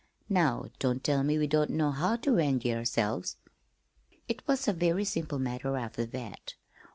[0.29, 3.37] Now, don't tell me we don't know how ter enj'y ourselves!"
[4.27, 6.55] It was a very simple matter after that.